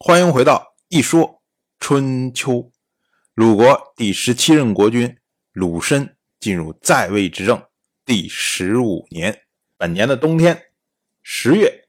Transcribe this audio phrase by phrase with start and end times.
[0.00, 1.42] 欢迎回到一说
[1.80, 2.70] 春秋。
[3.34, 5.18] 鲁国第十七任国君
[5.50, 7.66] 鲁申进入在位执政
[8.04, 9.44] 第十五年。
[9.76, 10.70] 本年的冬天，
[11.20, 11.88] 十月，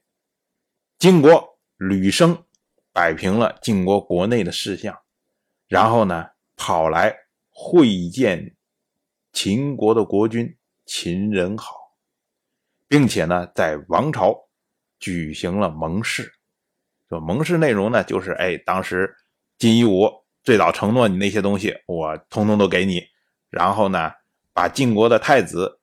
[0.97, 2.45] 晋国吕生
[2.91, 4.99] 摆平了晋国国内的事项，
[5.67, 7.15] 然后呢，跑来
[7.51, 8.55] 会见
[9.31, 11.95] 秦国的国君秦人好，
[12.87, 14.49] 并且呢，在王朝
[14.99, 16.38] 举行了盟誓。
[17.09, 19.13] 说盟誓内容呢，就是哎，当时
[19.57, 20.09] 晋夷吾
[20.43, 23.03] 最早承诺你那些东西，我通通都给你，
[23.49, 24.13] 然后呢，
[24.53, 25.81] 把晋国的太子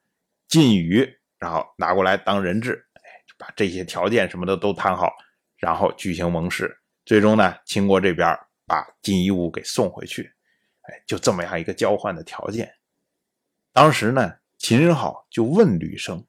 [0.49, 1.13] 晋宇。
[1.39, 3.03] 然后拿过来当人质，哎，
[3.37, 5.13] 把这些条件什么的都谈好，
[5.59, 10.33] 然后举行盟誓，最终呢，秦国这边把晋夷吾给送回去，
[10.81, 12.73] 哎，就这么样一个交换的条件。
[13.71, 16.25] 当时呢，秦人好就问吕生，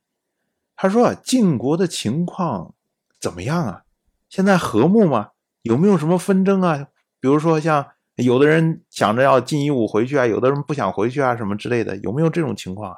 [0.76, 2.76] 他说：“晋国的情况
[3.18, 3.86] 怎么样啊？
[4.30, 5.32] 现在和睦吗？
[5.62, 6.88] 有没有什么纷争啊？
[7.20, 12.98] 比如说像有的人想着要晋一五回去啊，有的人不想回去啊，什么之类的，有没有这种情况？”啊？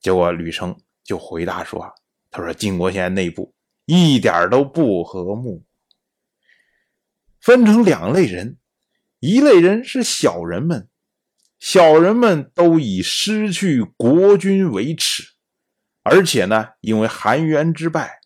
[0.00, 1.92] 结果吕生就回答说
[2.30, 5.62] ：“他说晋国现在内部一点都不和睦，
[7.38, 8.56] 分成两类人，
[9.18, 10.88] 一类人是小人们，
[11.58, 15.24] 小人们都以失去国君为耻，
[16.02, 18.20] 而且呢，因为韩元之败，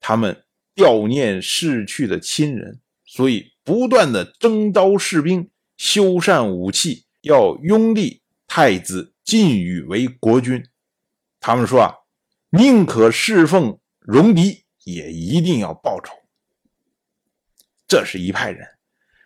[0.00, 0.44] 他们
[0.80, 10.64] 悼念逝去的亲人，所以不断的征召士兵，修缮武器，要拥立太子晋宇为国君。”
[11.38, 11.94] 他们说啊，
[12.50, 16.14] 宁可侍奉戎狄，也一定要报仇。
[17.86, 18.66] 这是一派人，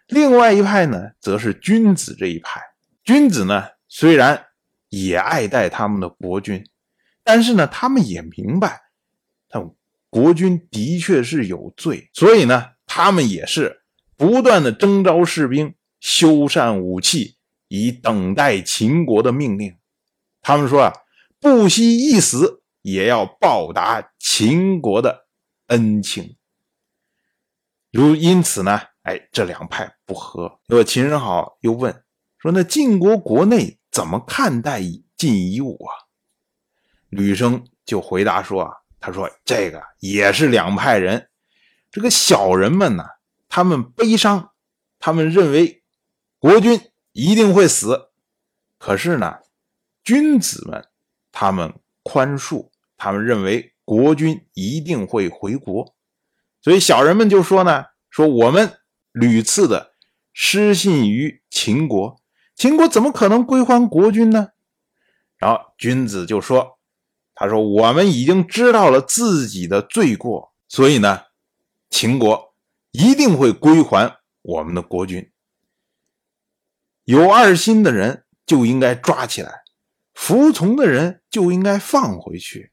[0.08, 2.60] 另外一派呢，则是君子这一派。
[3.02, 4.46] 君子呢，虽然
[4.88, 6.66] 也爱戴他们的国君，
[7.22, 8.80] 但是呢，他们也明白，
[9.48, 9.60] 他
[10.14, 13.82] 国君的确是有罪，所以呢，他们也是
[14.16, 19.76] 不断的征召士兵，修缮武器，以等待秦国的命令。
[20.40, 20.92] 他们说啊。
[21.40, 25.26] 不惜一死也要报答秦国的
[25.66, 26.36] 恩情。
[27.90, 30.58] 如因此呢，哎，这两派不和。
[30.68, 31.92] 那么秦人好又问
[32.38, 34.80] 说：“那晋国国内怎么看待
[35.18, 35.92] 晋夷吾啊？”
[37.10, 38.72] 吕生就回答说：“啊，
[39.04, 41.28] 他说这个也是两派人。
[41.90, 43.04] 这个小人们呢，
[43.50, 44.52] 他们悲伤，
[44.98, 45.82] 他们认为
[46.38, 46.80] 国君
[47.12, 48.08] 一定会死。
[48.78, 49.40] 可是呢，
[50.02, 50.88] 君子们。”
[51.36, 55.96] 他们宽恕，他们认为国君一定会回国，
[56.62, 58.78] 所以小人们就说呢：“说我们
[59.10, 59.96] 屡次的
[60.32, 62.22] 失信于秦国，
[62.54, 64.50] 秦国怎么可能归还国君呢？”
[65.36, 66.73] 然后君子就说
[67.34, 71.22] ：“他说我们已经知道了自己的罪过，所以呢，
[71.90, 72.54] 秦国
[72.92, 75.30] 一定会归还我们的国君。
[77.04, 79.62] 有二心的人就应该抓起来。”
[80.14, 82.70] 服从的人就应该放回去，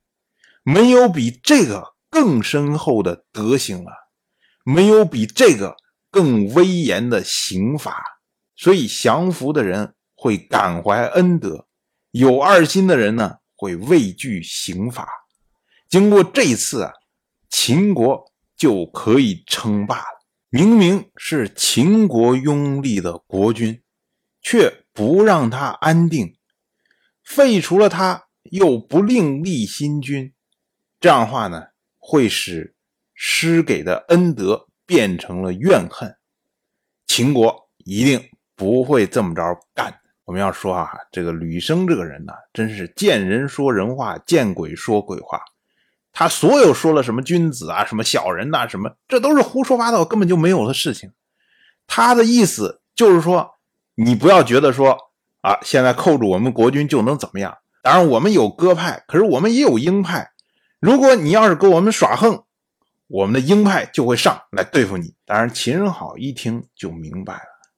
[0.62, 3.92] 没有比这个更深厚的德行了，
[4.64, 5.76] 没有比这个
[6.12, 8.00] 更威严的刑罚。
[8.56, 11.68] 所以降服的人会感怀恩德，
[12.12, 15.08] 有二心的人呢会畏惧刑罚。
[15.88, 16.92] 经过这次啊，
[17.48, 18.26] 秦国
[18.58, 20.26] 就可以称霸了。
[20.50, 23.84] 明明是秦国拥立的国君，
[24.42, 26.36] 却不让他安定。
[27.24, 30.34] 废除了他，又不另立新君，
[31.00, 31.68] 这样的话呢，
[32.00, 32.76] 会使
[33.14, 36.18] 施给的恩德变成了怨恨。
[37.06, 39.44] 秦国一定不会这么着
[39.76, 40.01] 干。
[40.26, 45.42] 我们要说啊，这个吕生这个人呢，真是见人说人话，见鬼说鬼话。
[46.14, 51.12] 他所有说了什么君子啊，什么小人呐，什么，这都是胡说八道，根本就没有的事情。
[51.88, 53.56] 他的意思就是说，
[53.96, 54.98] 你不要觉得说。
[55.42, 55.58] 啊！
[55.64, 57.58] 现在扣住我们国君就能怎么样？
[57.82, 60.34] 当然，我们有鸽派，可是我们也有鹰派。
[60.80, 62.44] 如果你要是跟我们耍横，
[63.08, 65.16] 我们的鹰派就会上来对付你。
[65.26, 67.72] 当然，秦人好一听就明白了，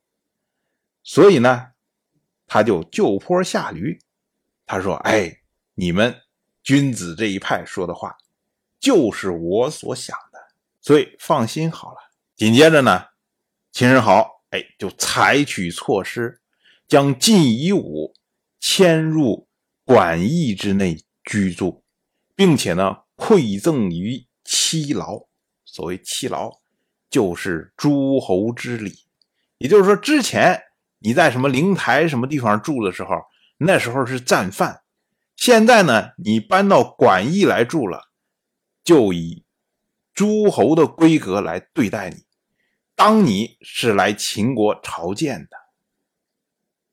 [1.04, 1.68] 所以呢，
[2.54, 3.98] 他就就坡下驴。
[4.68, 5.40] 他说：“哎，
[5.74, 6.16] 你们
[6.62, 8.16] 君子这一派说的话，
[8.80, 10.38] 就是我所想的，
[10.80, 11.98] 所以放心好了。”
[12.38, 13.06] 紧接着呢，
[13.72, 16.42] 秦人好哎就采取措施。
[16.88, 18.14] 将晋夷吾
[18.60, 19.48] 迁入
[19.84, 21.84] 馆驿之内居住，
[22.36, 25.26] 并且呢馈赠于七劳。
[25.66, 26.52] 所谓七劳，
[27.10, 28.94] 就是诸侯之礼。
[29.58, 30.62] 也就是说，之前
[31.04, 33.24] 你在什么灵台什么地方住的时候，
[33.58, 34.84] 那时候是战犯；
[35.36, 38.10] 现在呢，你搬到馆驿来住了，
[38.86, 39.44] 就以
[40.14, 42.24] 诸侯的规格来对待你。
[42.96, 45.58] 当你是来秦国朝见的，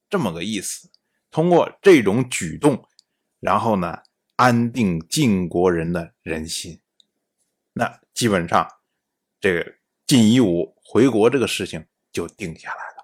[0.09, 0.91] 这么个意思。
[1.31, 2.89] 通过这种举动，
[3.39, 3.99] 然后呢，
[4.35, 6.81] 安定晋国人的人心。
[7.75, 8.69] 那基本上，
[9.41, 9.75] 这个
[10.05, 13.00] 晋夷吾回国这个事情就定下来了。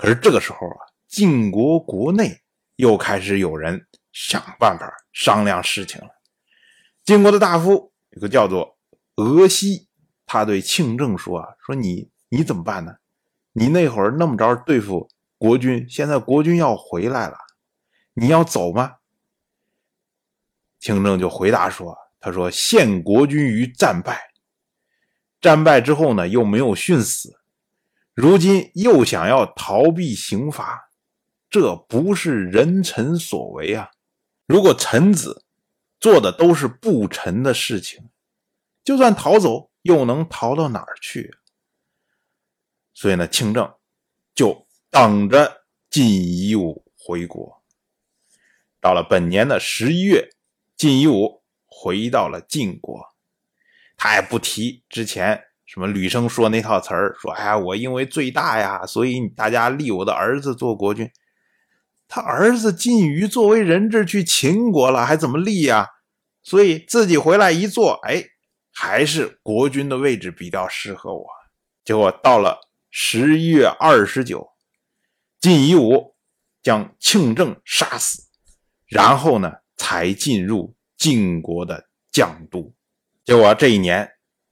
[0.00, 2.40] 可是这个时候啊，晋国国内
[2.76, 6.08] 又开始有人想办法商量事情了。
[7.04, 8.78] 晋国的大夫有个叫做
[9.16, 9.90] 俄西，
[10.24, 12.94] 他对庆政说：“啊，说你你怎么办呢？
[13.52, 15.06] 你那会儿那么着对付
[15.36, 17.36] 国君，现在国君要回来了，
[18.14, 18.94] 你要走吗？”
[20.80, 24.18] 庆政就回答说：“他说献国君于战败，
[25.42, 27.38] 战败之后呢，又没有殉死，
[28.20, 30.90] 如今又想要逃避刑罚，
[31.48, 33.90] 这不是人臣所为啊！
[34.46, 35.46] 如果臣子
[35.98, 38.10] 做的都是不臣的事情，
[38.84, 41.34] 就算逃走，又能逃到哪儿去？
[42.92, 43.74] 所以呢，清政
[44.34, 47.62] 就等着晋夷吾回国。
[48.80, 50.28] 到了本年的十一月，
[50.76, 51.40] 晋夷吾。
[51.72, 53.14] 回到了晋国，
[53.96, 61.08] 他也不提之前什么吕生说那套词儿，说哎呀，我因为最大呀，所以大家立我的儿子做国君。
[62.08, 65.86] 他儿子晋于作为人质去秦国了，还怎么立呀？
[66.42, 68.24] 所以自己回来一做，哎，
[68.72, 71.24] 还是国君的位置比较适合我。
[71.84, 72.58] 结果到了
[72.90, 74.48] 十一月二十九，
[75.40, 76.16] 晋夷吾
[76.64, 78.24] 将庆政杀死，
[78.88, 80.74] 然后呢，才进入。
[80.98, 82.74] 晋国的将都，
[83.24, 84.06] 结果这一年，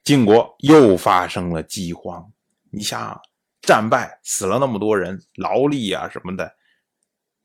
[0.09, 2.33] 晋国又发生了饥荒。
[2.71, 3.21] 你想，
[3.61, 6.51] 战败死了那么多人，劳力啊什么的，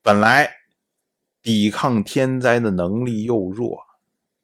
[0.01, 0.49] 本来
[1.41, 3.83] 抵抗天灾的能力又弱，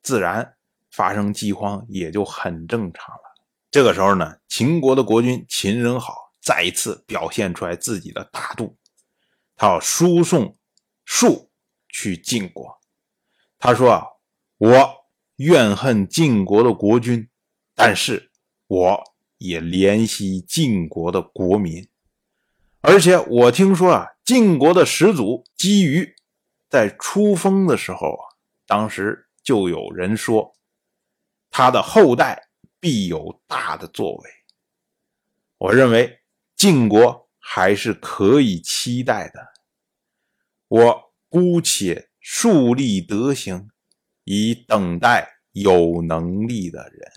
[0.01, 0.57] 自然
[0.91, 3.21] 发生饥荒也就很正常了。
[3.71, 8.75] 这个时候呢，秦国的国君秦人好再一次表现出来自己的大度，
[9.55, 10.57] 他要输送
[11.05, 11.49] 树
[11.87, 12.81] 去晋国。
[13.57, 14.05] 他说啊。
[14.57, 14.93] 我
[15.37, 17.28] 怨恨晋国的国君，
[17.81, 18.29] 但是
[18.67, 19.01] 我
[19.37, 21.87] 也怜惜晋国的国民。
[22.81, 26.13] 而且我听说啊，晋国的始祖姬于
[26.69, 28.35] 在出封的时候啊，
[28.67, 30.53] 当时就有人说
[31.49, 32.49] 他的后代
[32.81, 34.29] 必有大的作为。
[35.57, 36.19] 我认为
[36.57, 39.39] 晋国还是可以期待的。
[40.67, 43.69] 我姑且树立德行。
[44.31, 47.11] 以等待有能力的人。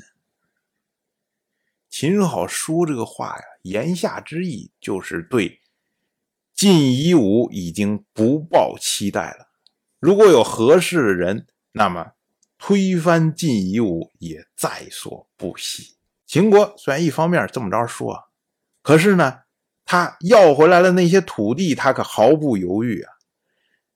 [2.03, 5.61] 秦始皇说这个话呀，言下之意就是对
[6.53, 9.47] 晋夷吾已经不抱期待了。
[10.01, 12.15] 如果有合适的人，那么
[12.59, 15.95] 推翻晋夷吾也在所不惜。
[16.27, 18.25] 秦国虽然一方面这么着说，
[18.83, 19.43] 可是呢，
[19.85, 23.13] 他要回来的那些土地，他可毫不犹豫啊。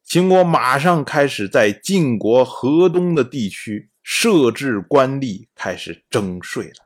[0.05, 6.86] 秦国马上开始在晋国河东的地区设置官吏，开始征税了。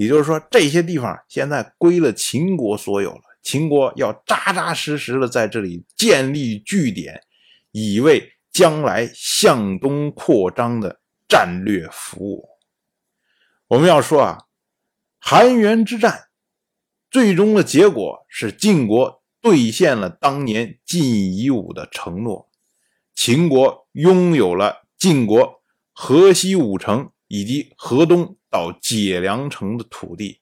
[0.00, 3.20] 也就是说，这些地方现在归了秦国所有了。
[3.42, 7.22] 秦国要扎扎实实的在这里建立据点，
[7.70, 12.48] 以为将来向东扩张的战略服务。
[13.68, 14.38] 我们要说啊，
[15.18, 16.28] 韩元之战
[17.10, 19.20] 最终的结果是晋国。
[19.42, 22.50] 兑现了当年晋夷吾的承诺，
[23.14, 30.40] 秦国拥有了晋国河西五城以及河东到解良城的土地，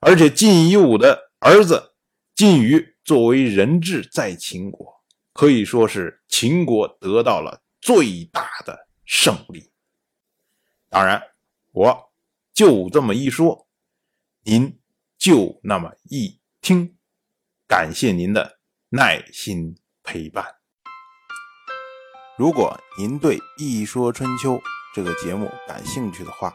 [0.00, 1.94] 而且晋夷武的儿子
[2.34, 9.70] 晋于作为人质在秦国，可以说是秦国得到了最大的胜利。
[10.88, 11.22] 当然，
[11.72, 12.12] 我
[12.52, 13.66] 就这么一说，
[14.42, 14.78] 您
[15.18, 16.96] 就那么一听。
[17.66, 18.58] 感谢您的
[18.90, 20.46] 耐心陪伴。
[22.36, 24.54] 如果您对《一说春秋》
[24.94, 26.54] 这个节目感兴趣的话，